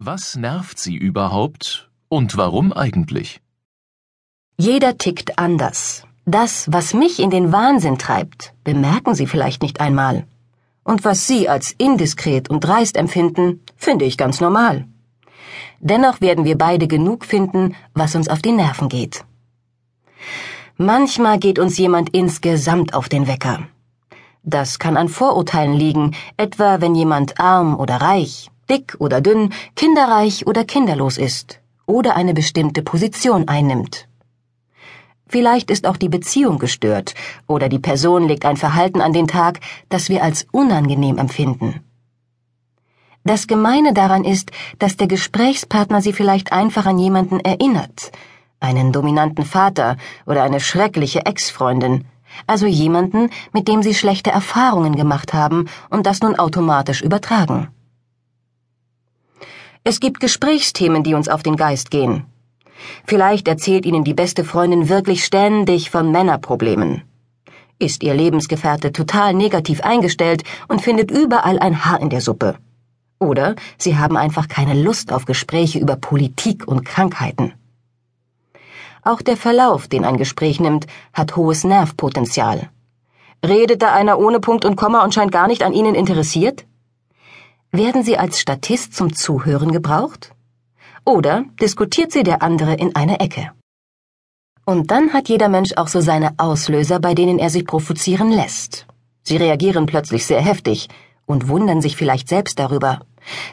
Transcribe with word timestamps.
Was 0.00 0.34
nervt 0.34 0.80
Sie 0.80 0.96
überhaupt 0.96 1.88
und 2.08 2.36
warum 2.36 2.72
eigentlich? 2.72 3.40
Jeder 4.58 4.98
tickt 4.98 5.38
anders. 5.38 6.02
Das, 6.26 6.66
was 6.72 6.94
mich 6.94 7.20
in 7.20 7.30
den 7.30 7.52
Wahnsinn 7.52 7.96
treibt, 7.96 8.54
bemerken 8.64 9.14
Sie 9.14 9.28
vielleicht 9.28 9.62
nicht 9.62 9.80
einmal. 9.80 10.26
Und 10.82 11.04
was 11.04 11.28
Sie 11.28 11.48
als 11.48 11.70
indiskret 11.78 12.50
und 12.50 12.64
dreist 12.64 12.96
empfinden, 12.96 13.60
finde 13.76 14.04
ich 14.04 14.16
ganz 14.16 14.40
normal. 14.40 14.88
Dennoch 15.78 16.20
werden 16.20 16.44
wir 16.44 16.58
beide 16.58 16.88
genug 16.88 17.24
finden, 17.24 17.76
was 17.94 18.16
uns 18.16 18.28
auf 18.28 18.42
die 18.42 18.52
Nerven 18.52 18.88
geht. 18.88 19.24
Manchmal 20.76 21.38
geht 21.38 21.60
uns 21.60 21.78
jemand 21.78 22.10
insgesamt 22.10 22.94
auf 22.94 23.08
den 23.08 23.28
Wecker. 23.28 23.68
Das 24.42 24.80
kann 24.80 24.96
an 24.96 25.08
Vorurteilen 25.08 25.74
liegen, 25.74 26.16
etwa 26.36 26.80
wenn 26.80 26.96
jemand 26.96 27.38
arm 27.38 27.78
oder 27.78 27.96
reich, 27.96 28.50
dick 28.70 28.96
oder 28.98 29.20
dünn, 29.20 29.52
kinderreich 29.76 30.46
oder 30.46 30.64
kinderlos 30.64 31.18
ist 31.18 31.60
oder 31.86 32.16
eine 32.16 32.34
bestimmte 32.34 32.82
Position 32.82 33.48
einnimmt. 33.48 34.08
Vielleicht 35.26 35.70
ist 35.70 35.86
auch 35.86 35.96
die 35.96 36.08
Beziehung 36.08 36.58
gestört 36.58 37.14
oder 37.46 37.68
die 37.68 37.78
Person 37.78 38.28
legt 38.28 38.44
ein 38.44 38.56
Verhalten 38.56 39.00
an 39.00 39.12
den 39.12 39.26
Tag, 39.26 39.60
das 39.88 40.08
wir 40.08 40.22
als 40.22 40.46
unangenehm 40.52 41.18
empfinden. 41.18 41.80
Das 43.24 43.46
Gemeine 43.46 43.94
daran 43.94 44.24
ist, 44.24 44.50
dass 44.78 44.98
der 44.98 45.06
Gesprächspartner 45.06 46.02
sie 46.02 46.12
vielleicht 46.12 46.52
einfach 46.52 46.84
an 46.84 46.98
jemanden 46.98 47.40
erinnert, 47.40 48.12
einen 48.60 48.92
dominanten 48.92 49.46
Vater 49.46 49.96
oder 50.26 50.42
eine 50.42 50.60
schreckliche 50.60 51.24
Ex-Freundin, 51.24 52.04
also 52.46 52.66
jemanden, 52.66 53.30
mit 53.52 53.66
dem 53.66 53.82
sie 53.82 53.94
schlechte 53.94 54.30
Erfahrungen 54.30 54.94
gemacht 54.94 55.32
haben 55.32 55.68
und 55.88 56.06
das 56.06 56.20
nun 56.20 56.38
automatisch 56.38 57.00
übertragen. 57.00 57.68
Es 59.86 60.00
gibt 60.00 60.18
Gesprächsthemen, 60.18 61.02
die 61.02 61.12
uns 61.12 61.28
auf 61.28 61.42
den 61.42 61.56
Geist 61.56 61.90
gehen. 61.90 62.24
Vielleicht 63.04 63.46
erzählt 63.46 63.84
Ihnen 63.84 64.02
die 64.02 64.14
beste 64.14 64.42
Freundin 64.42 64.88
wirklich 64.88 65.26
ständig 65.26 65.90
von 65.90 66.10
Männerproblemen. 66.10 67.02
Ist 67.78 68.02
Ihr 68.02 68.14
Lebensgefährte 68.14 68.92
total 68.92 69.34
negativ 69.34 69.82
eingestellt 69.82 70.42
und 70.68 70.80
findet 70.80 71.10
überall 71.10 71.58
ein 71.58 71.84
Haar 71.84 72.00
in 72.00 72.08
der 72.08 72.22
Suppe. 72.22 72.56
Oder 73.18 73.56
Sie 73.76 73.98
haben 73.98 74.16
einfach 74.16 74.48
keine 74.48 74.72
Lust 74.72 75.12
auf 75.12 75.26
Gespräche 75.26 75.78
über 75.78 75.96
Politik 75.96 76.66
und 76.66 76.86
Krankheiten. 76.86 77.52
Auch 79.02 79.20
der 79.20 79.36
Verlauf, 79.36 79.86
den 79.86 80.06
ein 80.06 80.16
Gespräch 80.16 80.60
nimmt, 80.60 80.86
hat 81.12 81.36
hohes 81.36 81.62
Nervpotenzial. 81.62 82.70
Redet 83.46 83.82
da 83.82 83.92
einer 83.92 84.18
ohne 84.18 84.40
Punkt 84.40 84.64
und 84.64 84.76
Komma 84.76 85.04
und 85.04 85.12
scheint 85.12 85.30
gar 85.30 85.46
nicht 85.46 85.62
an 85.62 85.74
Ihnen 85.74 85.94
interessiert? 85.94 86.64
Werden 87.76 88.04
Sie 88.04 88.16
als 88.16 88.38
Statist 88.38 88.94
zum 88.94 89.16
Zuhören 89.16 89.72
gebraucht? 89.72 90.32
Oder 91.04 91.44
diskutiert 91.60 92.12
sie 92.12 92.22
der 92.22 92.40
andere 92.40 92.74
in 92.74 92.94
eine 92.94 93.18
Ecke? 93.18 93.50
Und 94.64 94.92
dann 94.92 95.12
hat 95.12 95.28
jeder 95.28 95.48
Mensch 95.48 95.72
auch 95.76 95.88
so 95.88 96.00
seine 96.00 96.34
Auslöser, 96.36 97.00
bei 97.00 97.14
denen 97.16 97.40
er 97.40 97.50
sich 97.50 97.66
provozieren 97.66 98.30
lässt. 98.30 98.86
Sie 99.24 99.36
reagieren 99.38 99.86
plötzlich 99.86 100.24
sehr 100.24 100.40
heftig 100.40 100.88
und 101.26 101.48
wundern 101.48 101.82
sich 101.82 101.96
vielleicht 101.96 102.28
selbst 102.28 102.60
darüber. 102.60 103.00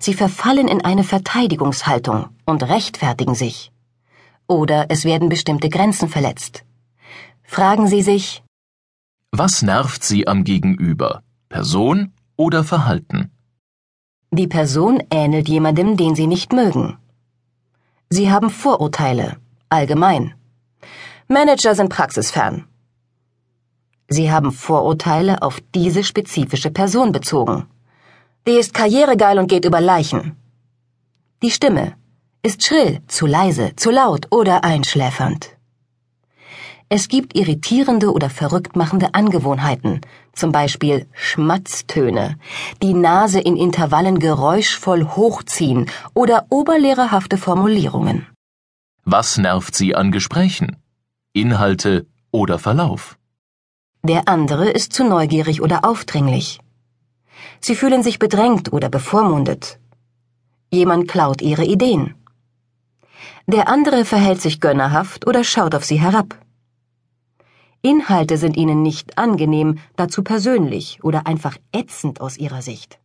Sie 0.00 0.12
verfallen 0.12 0.68
in 0.68 0.84
eine 0.84 1.02
Verteidigungshaltung 1.02 2.28
und 2.44 2.62
rechtfertigen 2.62 3.34
sich. 3.34 3.72
Oder 4.46 4.84
es 4.90 5.06
werden 5.06 5.30
bestimmte 5.30 5.70
Grenzen 5.70 6.10
verletzt. 6.10 6.64
Fragen 7.42 7.86
Sie 7.86 8.02
sich, 8.02 8.42
Was 9.32 9.62
nervt 9.62 10.04
Sie 10.04 10.28
am 10.28 10.44
Gegenüber? 10.44 11.22
Person 11.48 12.12
oder 12.36 12.64
Verhalten? 12.64 13.30
Die 14.32 14.46
Person 14.46 15.02
ähnelt 15.10 15.48
jemandem, 15.48 15.96
den 15.96 16.14
Sie 16.14 16.28
nicht 16.28 16.52
mögen. 16.52 16.98
Sie 18.10 18.30
haben 18.30 18.48
Vorurteile, 18.48 19.38
allgemein. 19.68 20.34
Manager 21.26 21.74
sind 21.74 21.88
praxisfern. 21.88 22.68
Sie 24.06 24.30
haben 24.30 24.52
Vorurteile 24.52 25.42
auf 25.42 25.60
diese 25.74 26.04
spezifische 26.04 26.70
Person 26.70 27.10
bezogen. 27.10 27.66
Die 28.46 28.58
ist 28.58 28.72
karrieregeil 28.72 29.38
und 29.40 29.48
geht 29.48 29.64
über 29.64 29.80
Leichen. 29.80 30.36
Die 31.42 31.50
Stimme 31.50 31.94
ist 32.42 32.64
schrill, 32.64 33.00
zu 33.08 33.26
leise, 33.26 33.74
zu 33.74 33.90
laut 33.90 34.28
oder 34.30 34.62
einschläfernd. 34.62 35.56
Es 36.92 37.06
gibt 37.06 37.36
irritierende 37.36 38.12
oder 38.12 38.28
verrückt 38.28 38.74
machende 38.74 39.14
Angewohnheiten, 39.14 40.00
zum 40.32 40.50
Beispiel 40.50 41.06
Schmatztöne, 41.12 42.36
die 42.82 42.94
Nase 42.94 43.38
in 43.38 43.56
Intervallen 43.56 44.18
geräuschvoll 44.18 45.04
hochziehen 45.04 45.88
oder 46.14 46.46
oberlehrerhafte 46.50 47.38
Formulierungen. 47.38 48.26
Was 49.04 49.38
nervt 49.38 49.76
Sie 49.76 49.94
an 49.94 50.10
Gesprächen? 50.10 50.78
Inhalte 51.32 52.06
oder 52.32 52.58
Verlauf? 52.58 53.16
Der 54.02 54.26
andere 54.26 54.68
ist 54.68 54.92
zu 54.92 55.04
neugierig 55.04 55.62
oder 55.62 55.84
aufdringlich. 55.84 56.58
Sie 57.60 57.76
fühlen 57.76 58.02
sich 58.02 58.18
bedrängt 58.18 58.72
oder 58.72 58.88
bevormundet. 58.88 59.78
Jemand 60.72 61.06
klaut 61.06 61.40
ihre 61.40 61.64
Ideen. 61.64 62.16
Der 63.46 63.68
andere 63.68 64.04
verhält 64.04 64.40
sich 64.40 64.60
gönnerhaft 64.60 65.28
oder 65.28 65.44
schaut 65.44 65.76
auf 65.76 65.84
sie 65.84 66.00
herab. 66.00 66.36
Inhalte 67.82 68.36
sind 68.36 68.56
ihnen 68.56 68.82
nicht 68.82 69.16
angenehm, 69.16 69.78
dazu 69.96 70.22
persönlich 70.22 71.02
oder 71.02 71.26
einfach 71.26 71.56
ätzend 71.72 72.20
aus 72.20 72.36
ihrer 72.36 72.60
Sicht. 72.60 73.00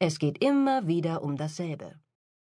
Es 0.00 0.18
geht 0.18 0.42
immer 0.42 0.88
wieder 0.88 1.22
um 1.22 1.36
dasselbe. 1.36 1.94